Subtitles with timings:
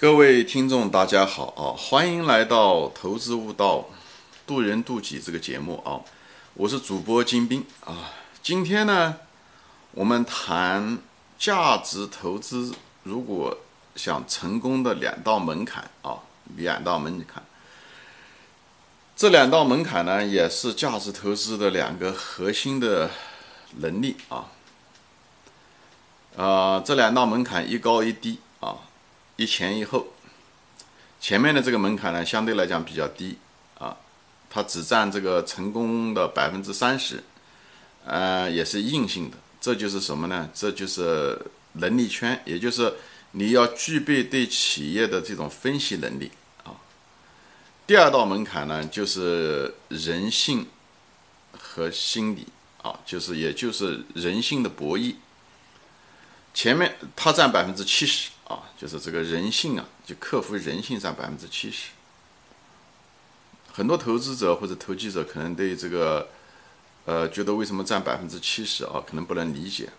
[0.00, 1.74] 各位听众，大家好啊！
[1.76, 3.84] 欢迎来到《投资悟道，
[4.46, 5.98] 渡人渡己》这个节目啊！
[6.54, 8.12] 我是主播金兵啊。
[8.40, 9.16] 今天呢，
[9.90, 10.98] 我们谈
[11.36, 12.72] 价值投资，
[13.02, 13.58] 如果
[13.96, 16.20] 想成功的两道门槛啊，
[16.56, 17.42] 两道门槛。
[19.16, 23.10] 这两道门槛呢，也是价值投资的两个核心的
[23.78, 24.46] 能力啊。
[26.36, 28.76] 啊，这两道门槛一高一低啊。
[29.38, 30.08] 一前一后，
[31.20, 33.38] 前面的这个门槛呢，相对来讲比较低
[33.78, 33.96] 啊，
[34.50, 37.22] 它只占这个成功的百分之三十，
[38.04, 39.36] 呃，也是硬性的。
[39.60, 40.50] 这就是什么呢？
[40.52, 41.40] 这就是
[41.74, 42.92] 能力圈，也就是
[43.30, 46.32] 你要具备对企业的这种分析能力
[46.64, 46.74] 啊。
[47.86, 50.66] 第二道门槛呢，就是人性
[51.56, 52.44] 和心理
[52.82, 55.14] 啊，就是也就是人性的博弈。
[56.52, 58.30] 前面它占百分之七十。
[58.48, 61.90] 啊，就是这个人性啊，就克服人性占百分之七十。
[63.72, 66.28] 很多投资者或者投机者可能对这个，
[67.04, 69.90] 呃，觉得为什么占百分之七十啊，可能不能理解。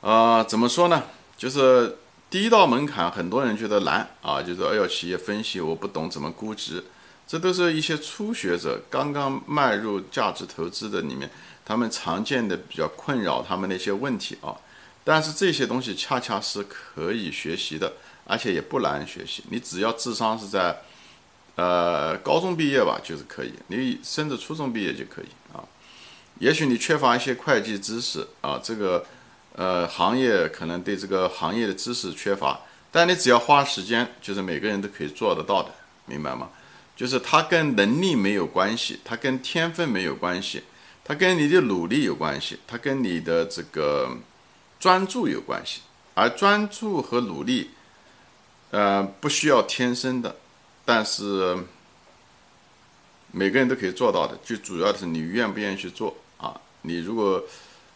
[0.00, 1.04] 啊，怎么说呢？
[1.36, 6.82] 就是第一道门槛，很多人觉得难啊，就是哎呦，企业分析我不懂怎么估值，
[7.26, 11.30] 这都是一些初学者刚刚迈入价值投资的里面，
[11.64, 14.56] 他们常见的比较困扰他们的一些问题啊。
[15.04, 17.92] 但是这些东西恰恰是可以学习的，
[18.24, 19.42] 而且也不难学习。
[19.50, 20.80] 你只要智商是在，
[21.56, 23.52] 呃，高中毕业吧，就是可以。
[23.66, 25.64] 你甚至初中毕业就可以啊。
[26.38, 29.04] 也许你缺乏一些会计知识啊，这个
[29.56, 32.60] 呃行业可能对这个行业的知识缺乏，
[32.92, 35.70] 但你只要花时间，就是每个人都可以做得到的，
[36.06, 36.48] 明白吗？
[36.94, 40.62] 就是它跟能力没有关系，它跟天分没有关系，
[41.04, 44.16] 它跟你的努力有关系，它跟你的这个。
[44.82, 45.82] 专注有关系，
[46.14, 47.70] 而专注和努力，
[48.72, 50.34] 呃，不需要天生的，
[50.84, 51.56] 但是
[53.30, 54.36] 每个人都可以做到的。
[54.42, 56.60] 最主要的是你愿不愿意去做啊？
[56.80, 57.40] 你如果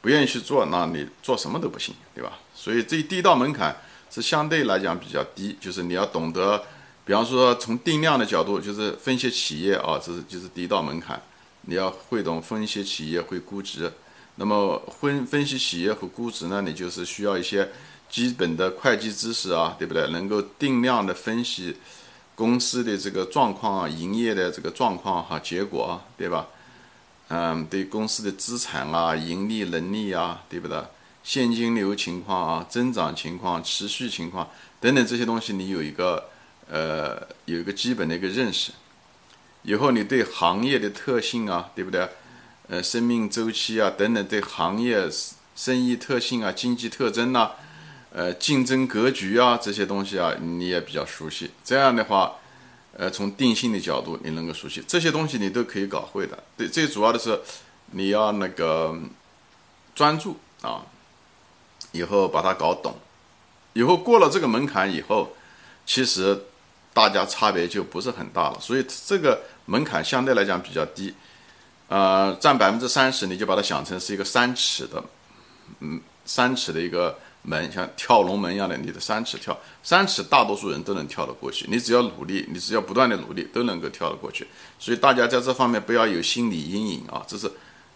[0.00, 2.36] 不愿意去做，那你做什么都不行，对吧？
[2.52, 3.76] 所以这第一道门槛
[4.10, 6.64] 是相对来讲比较低，就是你要懂得，
[7.04, 11.22] 比方说从定量的角度，就是分析企业啊，这是就是第一道门槛，
[11.60, 13.92] 你要会懂分析企业，会估值。
[14.36, 16.62] 那么分分析企业和估值呢？
[16.62, 17.70] 你就是需要一些
[18.08, 20.08] 基本的会计知识啊，对不对？
[20.08, 21.76] 能够定量的分析
[22.34, 26.48] 公司的这个状况啊，营业的这个状况哈，结果啊，对吧？
[27.28, 30.82] 嗯，对公司的资产啊、盈利能力啊，对不对？
[31.22, 34.48] 现金流情况啊、增长情况、持续情况
[34.80, 36.30] 等等这些东西，你有一个
[36.68, 38.72] 呃有一个基本的一个认识，
[39.62, 42.08] 以后你对行业的特性啊，对不对？
[42.72, 45.06] 呃，生命周期啊，等等，对行业
[45.54, 47.50] 生意特性啊、经济特征呐，
[48.10, 51.50] 呃，竞争格局啊这些东西啊，你也比较熟悉。
[51.62, 52.36] 这样的话，
[52.96, 56.42] 呃，从定性的角度，你能够熟悉这些东西，你都可以搞会的。
[56.56, 57.38] 对，最主要的是
[57.90, 58.98] 你要那个
[59.94, 60.86] 专注啊，
[61.92, 62.96] 以后把它搞懂，
[63.74, 65.36] 以后过了这个门槛以后，
[65.84, 66.46] 其实
[66.94, 68.58] 大家差别就不是很大了。
[68.58, 71.12] 所以这个门槛相对来讲比较低。
[71.92, 75.04] 呃，占百分之三十，你就把它想成是一个三尺的，
[75.80, 84.48] 嗯，三尺的一个门，像跳龙门一样的，你的三尺跳，三尺大多数人都能跳得过去，你只要努力，你只要不断的努力，都能够跳得过去。
[84.78, 87.52] 所以大家在这方面不要有心理阴影啊，这是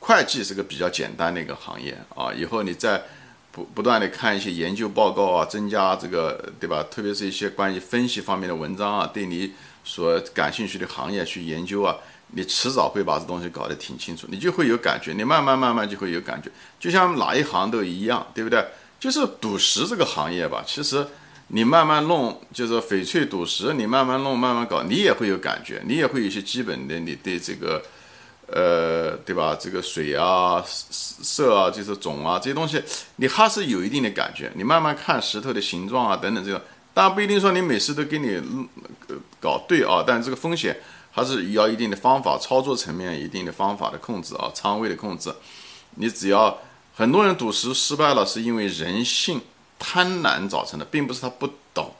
[0.00, 3.02] 会计是个比较简单的一个行业啊，以后你再
[3.50, 6.84] 不不断的看一些研究报告啊，增加这个对吧？
[6.90, 11.96] 特别是一些关于分析方面的文章啊，对你所感兴趣的行业去研究啊。
[12.30, 18.62] 你迟早会把这东西搞得挺清楚，你就会有感觉，你慢慢慢慢就会有感觉，就像哪一行都一样，对不对？
[19.00, 21.06] 就是赌石这个行业吧，其实
[21.48, 27.82] 你慢慢弄，就是翡翠赌石，你慢慢弄，慢慢搞，你也会有感觉，你也会有一些基本的，你对这个，
[28.48, 29.56] 呃，对吧？
[29.58, 32.82] 这个水啊、色啊、就是种啊这些东西，
[33.16, 34.52] 你还是有一定的感觉。
[34.54, 38.38] 你慢慢看石头的形状啊等等这个，当然不一定说你每次都给你
[39.40, 40.76] 搞对啊，但这个风险。
[41.18, 45.34] 它是要一定的方法，操作层面一定的方法的控制啊，仓位的控制。
[45.96, 46.56] 你只要
[46.94, 49.40] 很多人赌石失败了，是因为人性
[49.80, 51.90] 贪婪造成的，并不是他不懂，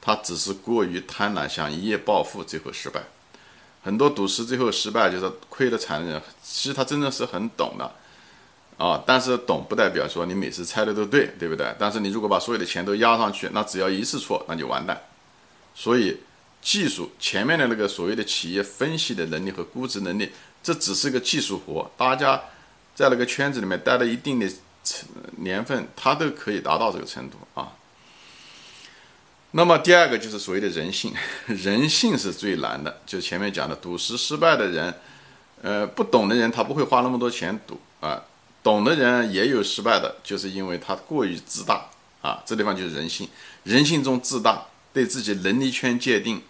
[0.00, 3.02] 他只是过于贪婪，想一夜暴富，最后失败。
[3.82, 7.92] 很多赌石最后失败，就是亏的惨的人，其实他真的是很懂的
[8.76, 9.02] 啊。
[9.04, 11.74] 但是懂不代表说你每次猜的都对，对不对？
[11.80, 15.02] 但是你如果把所有的钱都压上去，那只要一次错，那就完蛋。
[15.74, 16.20] 所以。
[16.60, 20.30] 技术前面的那个所谓的企业分析的能力和估值能力，
[20.62, 21.90] 这只是个技术活。
[21.96, 22.40] 大家
[22.94, 24.50] 在那个圈子里面待了一定的
[25.38, 27.72] 年份，他都可以达到这个程度啊。
[29.52, 31.14] 那么第二个就是所谓的人性，
[31.46, 34.94] 人性是最难的，就前面讲的赌石失败的人，
[35.62, 38.22] 呃，不懂的人他不会花那么多钱赌啊，
[38.62, 41.88] 懂的人也有失败的，就是因为他过于自大
[42.20, 43.26] 啊，这地方就是人性，
[43.64, 46.42] 人性中自大，对自己能力圈界定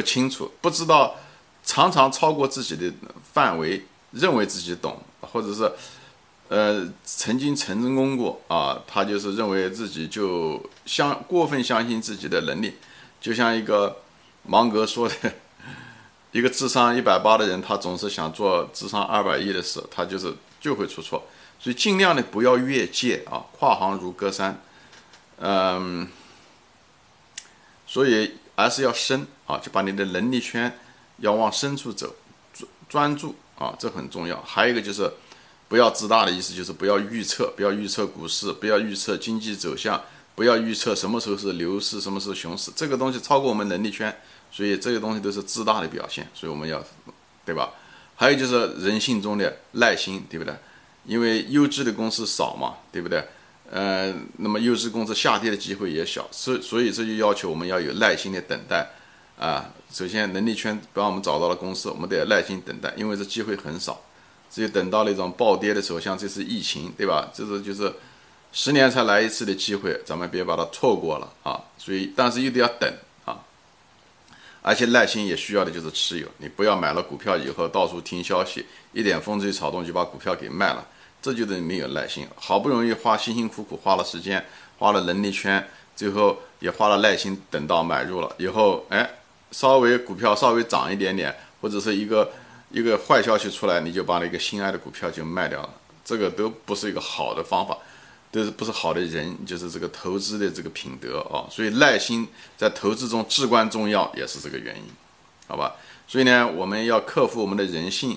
[0.00, 1.16] 不清楚，不知道
[1.64, 2.92] 常常超过自己的
[3.32, 5.70] 范围，认为自己懂，或者是。
[6.52, 12.74] 呃，曾经成功过啊，他就是认为自己就相过分相信自己的能力，
[13.20, 13.98] 就像一个
[14.42, 15.14] 芒格说的，
[16.32, 21.22] 一个智商一百八的人，他总是想做智商二百一的事，他就是就会出错，
[21.60, 24.60] 所以尽量的不要越界啊，跨行如隔山，
[25.38, 26.08] 嗯，
[27.86, 30.78] 所以还是要深啊，就把你的能力圈
[31.18, 32.14] 要往深处走，
[32.52, 34.40] 专专注啊，这很重要。
[34.42, 35.10] 还有一个就是。
[35.70, 40.02] 不要自大的意思就是不要预测，不要预测股市，不要预测经济走向，
[40.34, 44.12] 不要预测什么时候是牛市，什么时候熊市，这个东西超过我们能力圈，
[44.50, 46.84] 所以这个东西都是自大的表现，所以我们要，
[47.44, 47.70] 对吧？
[48.16, 50.52] 还有就是人性中的耐心，对不对？
[51.06, 53.24] 因为优质的公司少嘛，对不对？
[53.70, 58.86] 呃，那么优质公司下跌的机会也小，所所以这就要求我们要有耐心的等待
[59.38, 59.70] 啊。
[59.92, 64.00] 首先能力圈帮我们找到了公司，我们得耐心等待，因为这机会很少。
[64.50, 67.30] 只有等到那种暴跌的时候，像这次疫情，对吧？
[67.32, 67.94] 这是就是
[68.52, 71.62] 十年才来一次的机会，咱们别把它错过了啊！
[71.78, 72.92] 所以，但是又得要等
[73.24, 73.38] 啊，
[74.60, 80.84] 而且耐心也需要的就是持有，你不要买了股票以后到处听消息，一点风吹草动就把股票给卖了，
[81.22, 82.26] 这就等于没有耐心。
[82.36, 84.44] 好不容易花辛辛苦苦花了时间，
[84.78, 89.08] 花了能力圈，最后也花了耐心等到买入了以后，哎，
[89.50, 92.30] 稍微股票稍微涨一点点，或者是一个。
[92.72, 95.70] 一个坏消息出来，你就把那个心爱的股票就卖掉了，
[96.04, 97.76] 这个都不是一个好的方法，
[98.30, 101.50] 都是不是好的人，就是这个投资的这个品德啊。
[101.50, 104.84] 所以耐心在投资中至关重要，也是这个原因，
[105.48, 105.74] 好吧？
[106.06, 108.16] 所以呢，我们要克服我们的人性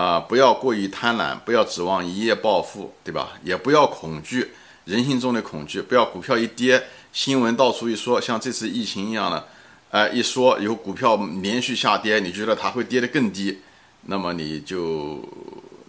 [0.00, 3.32] 啊，不要过于贪婪，不要指望一夜暴富，对吧？
[3.44, 4.50] 也不要恐惧
[4.86, 6.82] 人性中的恐惧，不要股票一跌，
[7.12, 9.46] 新闻到处一说，像这次疫情一样的，
[9.90, 13.60] 哎，一说有股票连续下跌，你觉得它会跌得更低？
[14.06, 15.22] 那么你就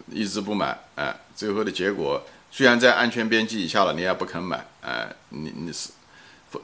[0.10, 2.22] 一直不买，哎，最后的结果
[2.52, 5.90] 虽然在安全边际以下了，你也不肯买，哎，你你是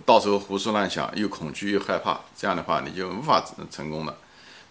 [0.05, 3.41] 到时候胡思乱想，又恐惧又害怕，这样的话你就无法
[3.71, 4.13] 成功了。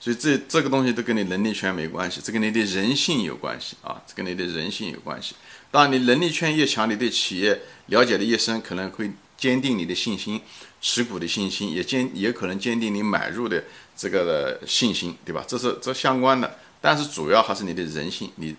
[0.06, 5.34] 所以这这个东西都跟你能力圈没关系，这跟你的人性有关系啊，这跟你的人性有关系。
[5.72, 10.40] 当然，你能力圈越强，你对企业了解的越深，可能会坚定你的信心，
[10.80, 13.64] 持股的信心，也坚也可能坚定你买入的
[13.96, 15.44] 这个的信心，对吧？
[15.44, 16.56] 这是这相关的。
[16.80, 18.54] 但是主要还是你的人性，你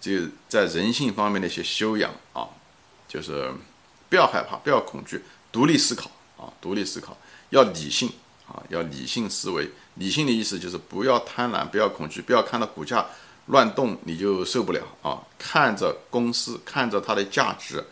[0.00, 0.12] 就
[0.48, 2.48] 在人性方面的一些修养啊，
[3.06, 3.52] 就是
[4.08, 5.20] 不要害怕，不要恐惧，
[5.52, 7.18] 独立思考啊，独立思考，
[7.50, 8.10] 要理性
[8.54, 9.68] 啊，要理性思维。
[9.96, 13.04] 理性的意思就是不要贪婪，不要恐惧，不要看到股价
[13.46, 15.20] 乱动你就受不了啊。
[15.38, 17.84] 看着公司，看着它的价值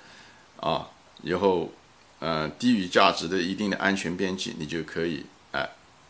[0.58, 0.86] 啊，
[1.22, 1.72] 以后
[2.20, 5.68] 嗯低于价值的一定的安全边际，你就可以哎，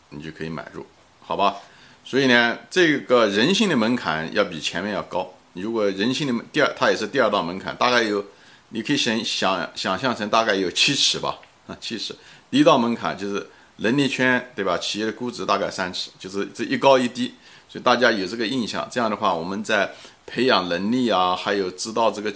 [0.09, 0.85] 你就可以买入，
[1.21, 1.57] 好吧？
[2.05, 5.33] 所以呢，这个人性的门槛要比前面要高。
[5.53, 8.25] 如果人性的第二，它也是第二道门槛，大概有，
[8.69, 12.15] 你可以想想想象成大概有七尺吧，啊，七尺。
[12.49, 14.77] 第一道门槛就是能力圈，对吧？
[14.77, 17.33] 企业的估值大概三尺，就是这一高一低。
[17.69, 19.91] 所以大家有这个印象，这样的话，我们在
[20.25, 22.33] 培养能力啊，还有知道这个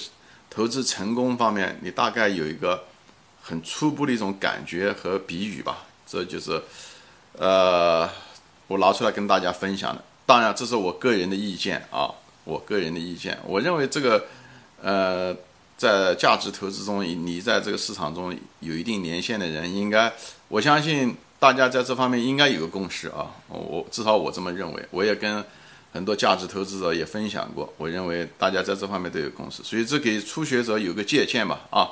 [0.49, 2.83] 投资成功方面，你大概有一个
[3.41, 5.85] 很初步的一种感觉和比喻吧。
[6.05, 6.61] 这就是，
[7.33, 8.09] 呃。
[8.69, 12.11] 我拿出来跟大家分享的，当然这是我个人的意见啊，
[12.43, 13.39] 我个人的意见。
[13.45, 14.21] 我认为这个，
[14.81, 15.33] 呃，
[15.77, 20.11] 在价值投资中，你在这个市场中有一定年限的人，应该，
[20.49, 23.31] 我相信大家在这方面应该有个共识啊。
[23.47, 25.43] 我至少我这么认为，我也跟
[25.93, 31.89] 很多价值投资者也分享过，我认为大家在这方面都有共识，所以这给初学者有个借鉴吧啊。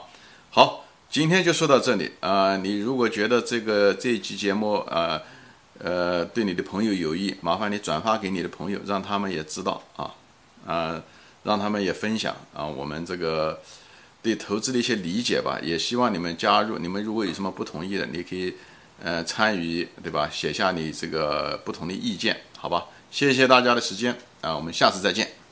[0.50, 2.58] 好，今天就说到这里啊。
[2.58, 5.22] 你如果觉得这个这一期节目啊。
[5.78, 10.10] 呃，对你的朋友有益，麻烦你转发给你的朋友，让他们也知道啊，
[10.66, 11.04] 啊，
[11.44, 13.60] 让他们也分享啊，我们这个
[14.24, 15.60] 对投资的一些理解吧。
[15.62, 18.56] 也希望你们加入，你们如果有什么不同意的，你可以
[19.04, 20.30] 呃参与，对吧？
[20.32, 22.86] 写下你这个不同的意见，好吧？
[23.12, 25.45] 谢谢大家的时间啊，我们下次再见。